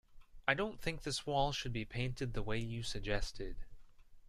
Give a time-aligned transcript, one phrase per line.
[0.47, 3.55] I don't think this wall should be painted the way you suggested.